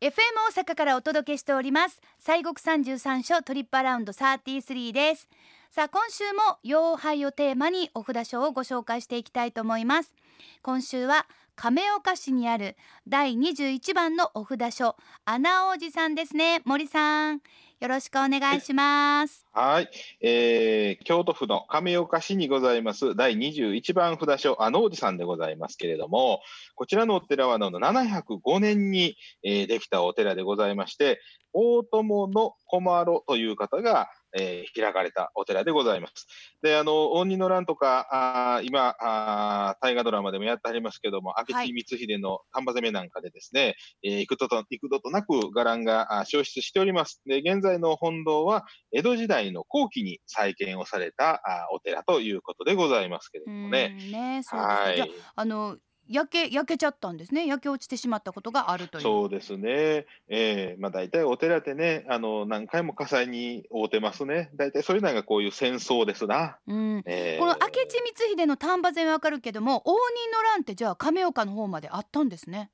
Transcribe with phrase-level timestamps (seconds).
[0.00, 0.12] FM
[0.56, 2.00] 大阪からお届けしております。
[2.18, 5.28] 西国三十三所トリップアラウンド33です。
[5.70, 10.14] さあ今週も妖怪をテーマにお札書をご紹介していきたいと思います。
[10.62, 16.62] 今週は亀岡市にある第21番のお札書穴王子さんですね。
[16.64, 17.42] 森さん。
[17.80, 19.46] よろしくお願いします。
[19.54, 19.90] はい、
[20.20, 23.16] えー、京都府の亀岡市にございます。
[23.16, 26.42] 第21番札所穴王子さんでございますけれども
[26.74, 31.22] こちらのお寺はの705年に、えー、できたお寺でございまして
[31.54, 36.26] 大友の小丸という方がえー、開かれたお寺でございます。
[36.62, 47.22] で、あの、応仁の乱とか、あ今あ、大河ドラマでもやってありますけども、明智光秀の丹波攻めなんかでですね、えー、幾度と、幾度となく伽藍が消失しております。
[47.26, 53.96] で、現在の本堂は、江戸時代の後期に再建をされたあお寺ということでございますけれどもね。
[54.10, 54.56] ね、そうですか。
[54.56, 55.76] はい、じゃあの、
[56.10, 57.46] 焼け焼けちゃったんですね。
[57.46, 59.02] 焼け落ちてしまったことがあるという。
[59.02, 64.50] そうですね、えーまあ、大体お寺でねあの何回も火災に遭うてますね。
[64.56, 67.02] 大体そういうのがこういう戦争ですな、うん。
[67.06, 72.70] えー、この明智光秀の丹波攻めわかるけども応仁の乱ってじゃあ亀岡の方まであったんですね。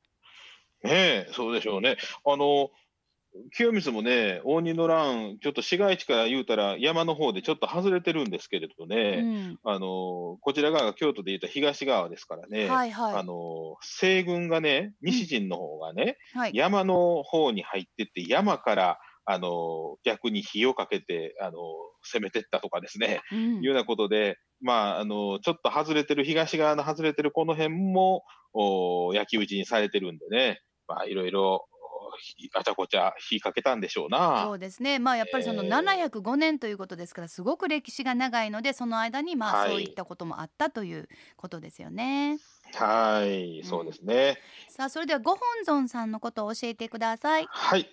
[0.83, 1.97] ええそうでしょうね。
[2.25, 2.71] あの
[3.57, 16.41] 清水もね、応仁の乱、ちょっと市街地から言うたら山の方でちょっと外れてるんですけれどね、うん、あのこちら側が京都で言うと東側ですからね、はいはい、あの西軍がね、西陣の方がね、うん。
[16.41, 21.59] はい、山の方に入ってって、山からあの逆に火をかけてあの
[22.03, 28.23] 攻めてったとかですね、うん、いうようなことで、まあ、あのちょっと外れてる、東側の外れてるこの辺も
[28.55, 31.67] お焼き討ちにされてるんでね、まあ、いろいろ
[32.55, 34.45] あちゃこちゃ火かけたんでしょうな。
[34.45, 34.99] そうですね。
[34.99, 42.39] まあやっぱりその705年ということですから、すごく歴史が長いので、その間にまあそういったこともあったということですよね。
[42.75, 44.39] はい、そうですね。
[44.69, 47.47] さあそれではご本尊さんのことを教えてください。
[47.49, 47.89] はい。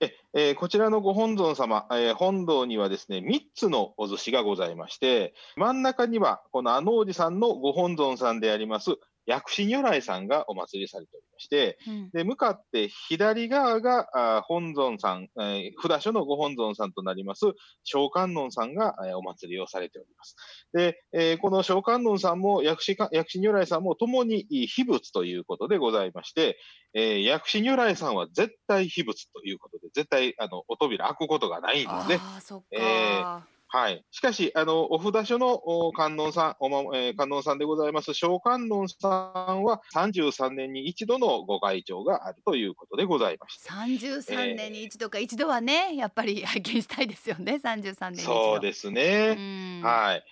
[0.00, 14.08] ええー、こちらのご本尊様、えー、本堂にはですね、3つのお寿司がございまして、真ん中には、このあのおじさんのご本尊さんであります、薬師如来さんがお祭りされておりまして、うん、で向かって左側が
[14.38, 17.46] あ本尊さん、えー、札所のご本尊さんとなります
[17.84, 20.36] 小観音さんが、えー、お祭りをされております。
[20.72, 26.58] で、えー、この小観音さんも薬師薬師如来さんもともに秘仏ということでございまして、
[26.92, 32.18] えー、薬師如来さんは絶対秘仏ということで、絶対あのお扉開くことがないんですね。
[32.20, 34.04] あそっか、えーはい。
[34.12, 43.74] しかし、あの、お札所の観音さん、おま、えー、観音さんでございます、小観音さんは33年に一度のご会長があるということでございました。
[43.74, 49.80] 33年に一度か、えー、一度はね、やっぱり 拝見したいですよね、33年そうですね。
[49.82, 50.24] はい。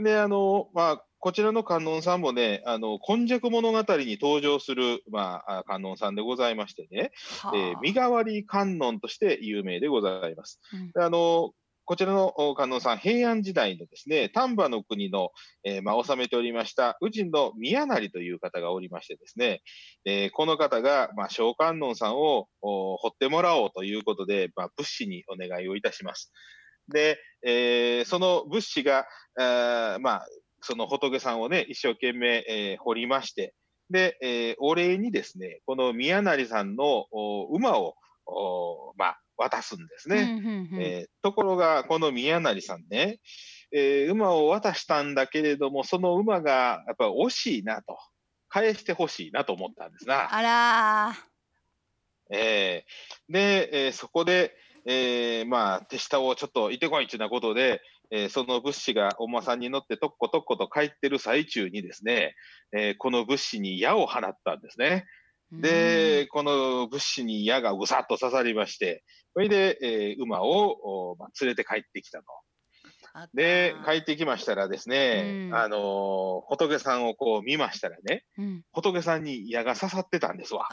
[0.00, 7.10] で、あの、まあ、こちらの観音さんもね、あの、今昔物語に登場する、まあ、観音さんでございましてね、
[7.40, 10.60] はあ、えー、身代わり観音として有名でございます。
[10.94, 11.50] うん、あの、
[11.86, 15.30] こちらの観音さん、平安時代のですね、丹波の国の、
[15.62, 19.62] えー、まあ、治めておりました、宇治の宮成という方がおりましてですね、
[20.04, 26.32] えー、この方が、まあ、小観音さんを掘ってもらおうということで、まあ、物資にお願いをいたします。
[26.92, 29.06] で、えー、その物資が、
[29.38, 30.26] あまあ、
[30.62, 33.54] その仏さんをね、一生懸命、えー、掘りまして、
[33.90, 37.06] で、えー、お礼にですね、この宮成さんの
[37.52, 37.94] 馬を、
[38.96, 40.40] まあ、渡すんですね。
[40.78, 43.20] えところが、この宮成さんね、
[43.72, 47.98] えー、馬を渡したんだけれども、その馬がやっぱり惜しいなと、
[48.48, 50.34] 返してほしいなと思ったんですな。
[50.34, 51.16] あら
[52.30, 62.34] えー、で、えー、そこで、えー、まあ、手下をちょっといてこいというようなことで、えー、その物資がお馬さんに乗ってとっことっこと帰ってる最中にですね、
[62.72, 65.06] えー、この物資に矢を放ったんですね。
[65.52, 72.24] で、この物資に矢がぐさっと刺さりまして、それで、えー、馬を、まあ、連れて帰ってきたと。
[73.32, 75.80] で、帰ってきましたらですね、うん、あのー、
[76.48, 80.68] 仏さんをこう見ましたらね、うん、仏さんに矢が刺さってたんですわ。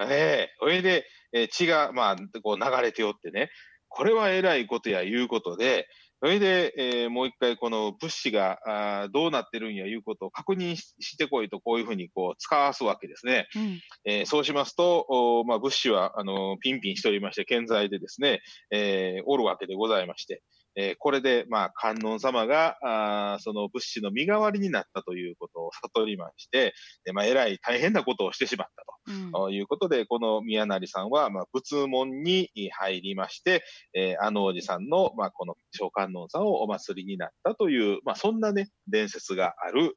[0.00, 0.50] ええ。
[0.56, 3.50] ー、それで、えー、血が、まあ、こう流れておってね、
[3.88, 5.88] これは偉いことやいうことで、
[6.20, 13.46] それで、えー、もう一回この物資があどうなってるんやいうことを確認してこいとこういうふうにこう使わすわけですね。
[13.54, 18.40] うん、えー、そうしますと、おまあ、物資はあのピンピンしておりまして健在でですね、
[18.72, 20.42] えー、おるわけでございまして、
[20.76, 26.74] えー、これで、まあ、観音様が、あその物資の身代わりになったということを悟りまして、
[27.04, 33.64] でまあ、えらい大変なことをしてしまったと、うん、いうことで、この宮成さんは、まあ、仏門に入りまして、
[33.94, 39.94] えー、あのおじさんの、まあ、この小観音さんをお祭りになったという、まあ、そんなね、伝説がある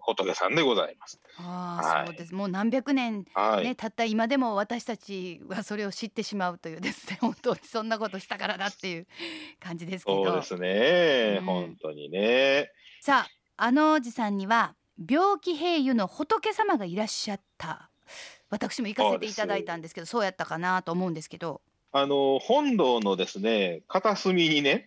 [0.00, 1.20] 仏さんでございます。
[1.38, 2.34] ああ、はい、そうです。
[2.34, 9.06] もう何百年、ね、はい、たった今でも私たちはそれを知ってしまうというですね、 本当にそんなことしたからだっていう
[9.60, 10.24] 感じですけど。
[10.24, 12.70] そうですね、うん、本当にね。
[13.00, 14.74] さあ、あのおじさんには
[15.08, 17.90] 病気平癒の仏様がいらっしゃった。
[18.54, 21.60] 私も行かせていただいたんですけど、そうやったかなと思うんですけど。
[21.92, 24.86] あの本堂のですね片隅にね、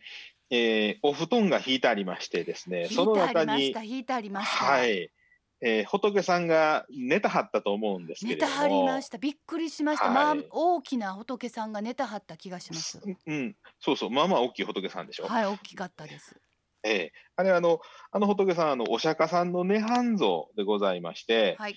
[0.50, 4.66] えー、お布団が引いてありましてですね、その中に引いてありました？
[4.66, 5.12] はい。
[5.60, 8.52] えー、仏さんが寝たはったと思うんですけれども。
[8.52, 9.18] 寝たはりました。
[9.18, 10.06] びっくりしました。
[10.06, 13.02] はい、まあ大きな仏さんが寝たはった気がします。
[13.25, 15.28] うん、そうそう、まあまあ大きい仏さんでしょ。
[15.28, 16.36] はい、大きかったです。
[16.84, 17.80] ええー、あれあの
[18.12, 21.75] あの仏さんあのお釈迦さんの涅槃像でございまして、はい、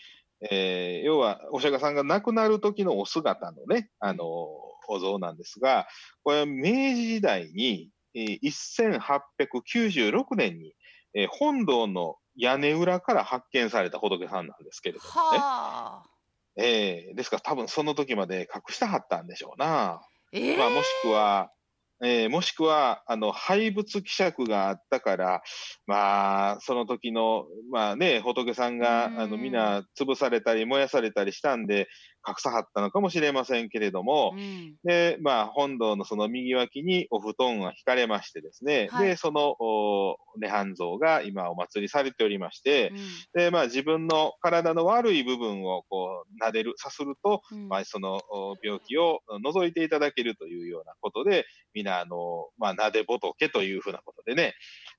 [0.50, 4.26] えー、要はお釈迦さんが亡くなる時のお姿のねあの
[4.90, 5.86] お像なんですが、
[6.24, 10.74] これは明治時代に、えー、1896年に、
[11.14, 15.38] えー、本堂の屋根裏から発見された仏さんなんですけれどもね。
[16.56, 20.00] えー、ですから多分その時まで隠したはったんでしょうな。
[20.32, 21.50] えー、まあ、もしくは、
[22.02, 25.42] えー、もしくは、あの、廃仏希釈があったから、
[25.86, 31.88] まあ、その時の、まあね、仏さんが、あの、みんな潰されたり燃やされたりしたんで、
[32.26, 39.56] 隠さはったのかもしれませんけれども、うん、で、まあ、本堂のその右脇にお布団が引かれましてですね、はい、で、その、
[40.38, 42.96] 涅槃像が今お祭りされておりまして、うん、
[43.34, 48.20] で、まあ、自分の体の悪い部分をこう、撫でる、さすると、うん、まあ、その
[48.62, 54.54] 病気を除いていただけるというようなことで、皆、あの、まあ、撫で仏というふうなことでね、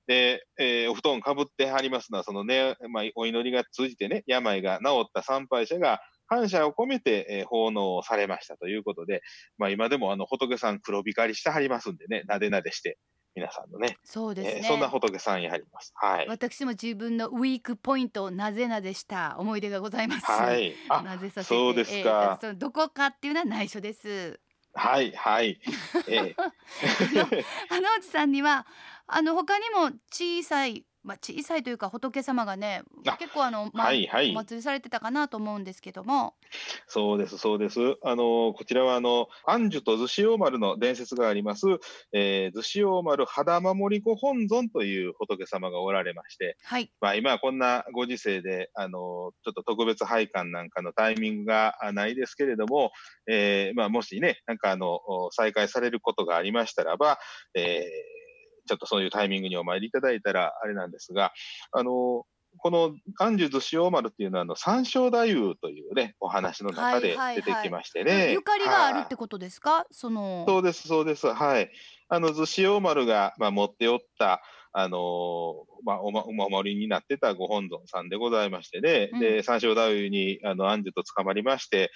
[0.06, 6.00] で、えー、お布団かぶってはりますのは、そのね、まあ、お祈りが通じてね、病が治った参拝者が、
[6.32, 9.22] 感謝を込めて、えー、奉納されましたということで、
[9.58, 12.98] まあ、今でもあの仏さん黒光りしてはりますんでね、なでなでして。
[13.34, 13.96] 皆さんのね。
[14.04, 15.94] そうですね、えー、そんな仏さんやはります。
[15.94, 16.28] はい。
[16.28, 20.26] 私も自分のウィークポイントをなぜなでした思い出がございます。
[20.26, 20.74] はい。
[21.02, 21.54] なぜさせて。
[21.54, 22.38] そうですか。
[22.42, 24.38] えー、どこかっていうのは内緒です。
[24.74, 25.58] はいはい。
[26.08, 28.66] えー、 あのおじさんには
[29.06, 32.82] あの他にも小さいまあ、小さいというか仏様がね
[33.18, 36.34] 結構あの、まあ、はいはい、お祭りされてたかなと思うんですけども。
[36.86, 37.80] そうですそうです。
[38.02, 41.66] あのこちらはあの安寿と逗子大丸の伝説があります、
[42.12, 46.92] えー、逗子大丸肌守子本尊という仏様がおられまして、はい。
[47.00, 52.92] まあ、今はこんなご時世であのちょっと特別拝観なんかのタイミングがないですけれども、
[53.28, 55.00] えーまあ、もしねなんかあの
[55.32, 57.18] 再開されることがありましたらば、
[57.54, 58.21] えー
[58.66, 61.32] ちょっとそういうタイミングにお参りいただいたらあれなんですが、
[61.72, 62.24] あの、
[62.58, 68.10] この安寿寿司大丸っていうのは、あの、三正太夫というね、お話の中で出てきましてね。
[68.10, 69.86] はいはいはい、ゆかりがあるってことですか？
[69.90, 70.44] その。
[70.46, 71.26] そうです、そうです。
[71.32, 71.70] はい。
[72.08, 74.42] あの、寿司大丸が、まあ、持っておった、
[74.72, 81.90] あのー、まあ、お、ま、お守りになってたご本尊さんでございましてね、うん、で、三正太夫に、あの、安寿と捕まりまして、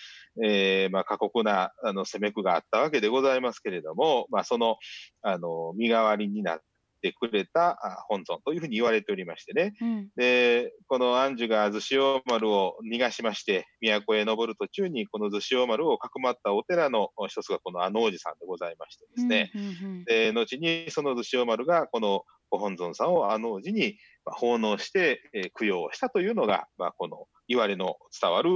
[0.45, 4.77] えー、まあ、過酷な、あの、攻め苦があったわけでございますけれども、まあ、その、
[5.23, 6.61] あの、身代わりになっ
[7.03, 7.79] てくれた
[8.09, 19.71] 本尊というふうに言われておりましてね、うん、でこの安寿が逗子大丸を逃がしまして都へ登る途中にこの逗子大丸をかくまったお寺の一つがこのあの王子さんでございましてですね、うんうんう
[20.01, 28.51] ん、で後にその逗子大丸がこのご本尊さんをあの王子に奉納して、えー、供養したというのが、まあ、このいわれの伝わる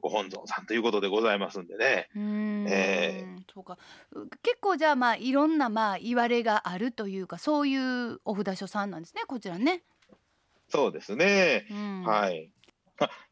[0.00, 2.08] ご本尊さんということでございますんでね。
[2.14, 3.78] うんえー、そうか
[4.42, 9.82] 結構じゃあまあいろんなまあいわれがあるというかそういうお札所さんなんですねこちらね。
[10.68, 11.66] そうですね、
[12.06, 12.52] はい。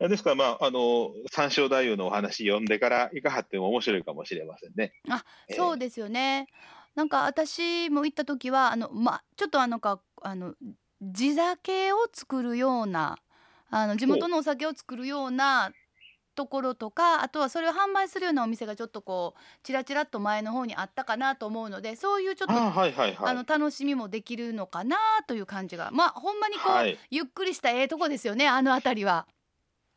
[0.00, 4.92] ですから、まあ、あの、三正太夫のお話読んでからいかはっても面白いかもしれませんね。
[5.08, 6.48] あ、そうですよね。
[6.48, 6.54] えー、
[6.98, 10.54] なんか私も行った時は、あの、ま、ちょっとあのか、あの、
[11.00, 13.18] 地酒を作るような
[13.70, 15.70] あの地元のお酒を作るような
[16.34, 29.26] ところとかあとはそれを販売するようなお店がちょっとこうちらちらっと前の方にあったかなと思うのでそういうちょっとあ、はいはいはい、の楽しみもできるのかなという感じがまあほんまにこう、はい、ゆっくりしたええとこですよねあの辺りは。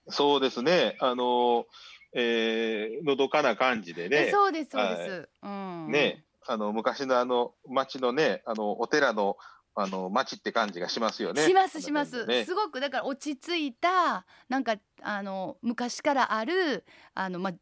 [0.10, 0.98] そうですね。
[1.00, 1.68] あの
[2.14, 4.30] えー、のどかな感じでね。
[4.32, 5.30] そうですそうです。
[5.44, 9.38] うん、ねあの昔のあの町のねあのお寺の
[9.74, 11.46] あの街って感じがしますよね。
[11.46, 12.26] しますします。
[12.26, 17.54] ね、すごくだから落ち着いたなんかあの昔からあるあのまあ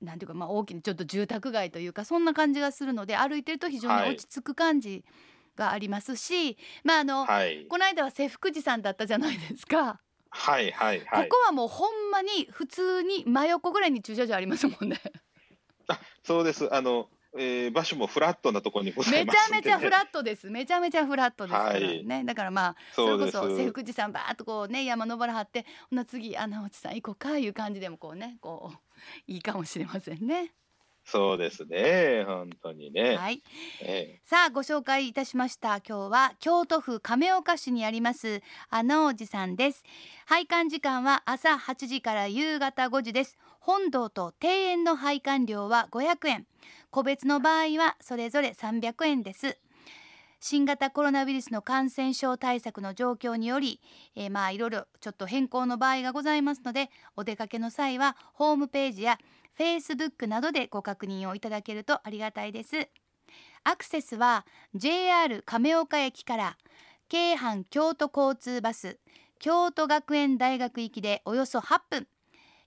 [0.00, 5.04] なんていうかまあ大きなちょっと住宅街というかそんな感じがするので歩いてると非常に落ち着く感じ
[5.56, 10.00] がありますし、まああの、はい、この間は瀬福寺さんだったじゃないですか。
[10.30, 11.28] はいはいはい。
[11.28, 15.00] ここはもうほんまに普通に真横ぐらいに駐車場ありますもんね。
[15.88, 16.74] あ、そうです。
[16.74, 17.08] あの
[17.38, 20.50] えー、場所もフラットなところにございます、ね、めちゃめちゃフラットです。
[20.50, 22.04] めちゃめちゃフラットですからね。
[22.08, 28.78] はい、だからまあそれこそ瀬福寺さんバーっとこうね山登らはってほな次あの内さん行こうかいう感じでもこうねこう
[29.26, 30.52] いいかもしれませんね。
[31.06, 32.24] そうですね。
[32.26, 33.40] 本当にね、はい。
[33.80, 35.76] えー、さあご紹介いたしました。
[35.76, 39.84] 今日は京都府亀岡市にありますあのおじさんです。
[40.26, 43.38] 拝観時間は朝8時から夕方5時です。
[43.60, 46.46] 本堂と庭園の拝観料は500円
[46.96, 49.58] 個別の場合はそれぞれ300円です。
[50.40, 53.82] 新型コロナウイルスの感染症対策の状況により、
[54.14, 59.18] えー、まあいろいろちょっと変更の場合がございますのでお出かけの際はホームページや
[59.58, 62.88] Facebook などでご確認をいただけるとありがたいです。
[63.64, 66.56] アクセスは JR 亀岡駅から
[67.10, 68.98] 京阪京都交通バス
[69.38, 72.06] 京都学園大学行きでおよそ8分、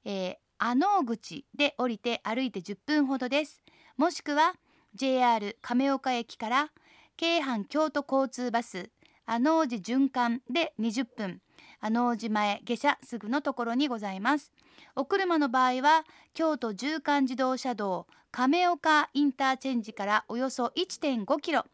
[0.06, 3.64] えー、阿能口で降りて歩いて10分ほどです。
[4.00, 4.54] もしくは
[4.96, 6.70] JR 亀岡駅から
[7.18, 8.90] 京阪京都交通バス
[9.26, 11.42] 阿能寺循環で20分
[11.82, 14.54] 阿能寺前下車すぐのところにございます。
[14.96, 21.66] お車の場合は京都縦貫自動車道亀岡インターチェンジからおよそ1.5キロ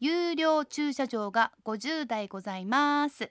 [0.00, 3.30] 有料駐車場が50台ございます。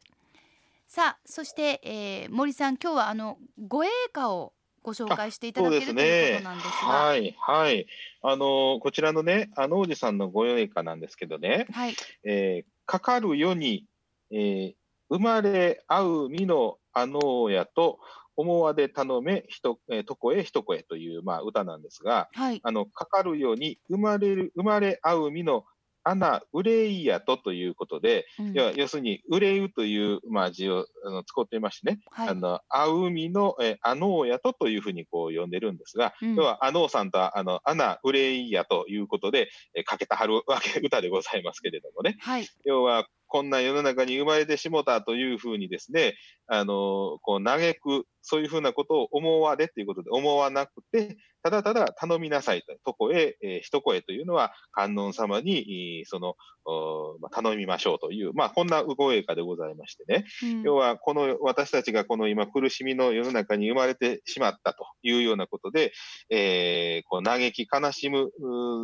[0.87, 6.87] さあそして、えー、森さん今日はあの護衛歌をご紹介していただける、ね、ということなんですが。
[6.87, 7.87] はいはい。
[8.21, 11.95] あのこちらのねあのおじさんの護衛歌なんですけどね、はい。
[12.23, 13.85] えー、かかる世に、
[14.31, 14.73] えー、
[15.09, 17.99] 生まれ合う身のあの親と
[18.35, 25.65] 思わで頼めひと、えー、とこへひとこへという、まあ、歌なんですが、はい、あのかかるように生まれる生まれ合う身の
[26.03, 42.17] アナ・ウレイヤとということで、うん、要するに、ウレウという、まあ、字をあの使っていましてね、はい、あの、アウミの、えアノーヤとというふうにこう呼んでるんですが、うん、要は、アノーさんとあの、アナ・ウレイヤということで、えかけたはるわけ、歌でございますけれどもね。
[42.19, 46.15] はい、要は、こんな世の中に生まれてしもたというふうにですね、
[46.47, 56.35] あの、こう嘆く、そういうふうなことを思われということで思わなくて、ただただ頼みなさいと、とこへ、えー、一声というのは観音様に、その、
[57.21, 65.93] まあ、頼みましょうという、まあ、こんなご栄華でございましてね、うん、要は、この、私たちがこの今苦しみの世の中に生まれてしまったというようなことで、
[66.29, 68.29] えー、こう嘆き悲しむ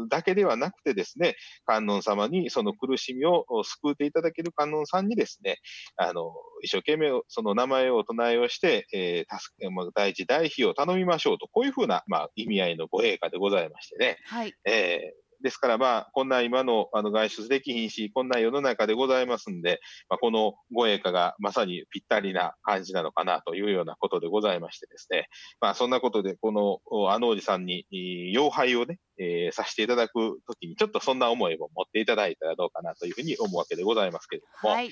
[0.09, 1.35] だけではなくてですね、
[1.65, 5.57] 観音様にその苦しみを救っていただける観音さんにですね、
[5.97, 14.17] あの、一生懸命その名前を唱えをして、えー、助け、まあ、大事大悲を頼みましょうと、こういうふうな、まあ、意味合いのご陛下でございましてね。
[14.25, 14.53] はい。
[14.65, 25.27] えーですから、まあ、こんな今のあの外出できひんし、こんな世の中でございますんで、まあ、このご栄華がまさにぴったりな感じなのかなというようなことでございましてですね、
[25.61, 26.79] まあ、そんなことで、この
[27.11, 34.73] あのおじさんに、妖拝をね、えー、させていただくときに、ちょっとそんな思いも持っていただいたらどうかなというふうに思うわけでございますけれども。
[34.73, 34.89] はい。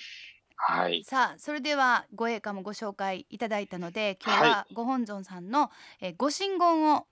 [0.56, 7.08] はい、さあそれではご栄華もご紹介いただいたので今日はご本尊さんの、えー、ご神言を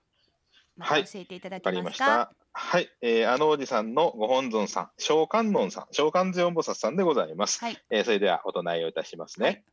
[0.76, 2.04] また教えていただけますか？
[2.04, 7.58] はいはい、えー、あのおじさんのご本尊さん、召喚音さん、召喚ゼオン菩薩さんでございます。
[7.60, 9.46] はい、えー、それではお唱えをいたしますね。
[9.46, 9.64] はい、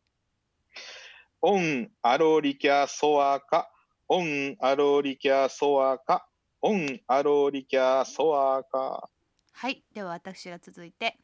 [1.42, 3.70] オンアロリキャソワカ、
[4.08, 6.26] オンアロリキャソワカ、
[6.62, 9.10] オンアロリキャソワカ。
[9.52, 11.18] はい、では私が続いて、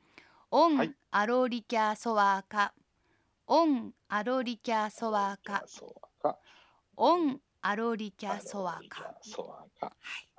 [0.52, 2.74] オン、アロリキャソワカ、
[3.48, 5.64] オンアロリキャソワカ、
[6.98, 9.04] オンアロリキャソワカ。
[9.86, 10.35] はい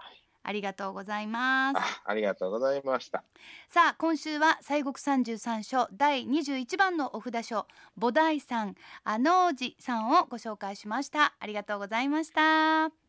[0.47, 1.81] ありがとうございます。
[2.05, 3.25] ありがとうございました。
[3.69, 7.67] さあ今週は西国三十三所第二十一番のお札書
[7.99, 11.35] 菩提さんあのうじさんをご紹介しました。
[11.41, 13.06] ありがとうございました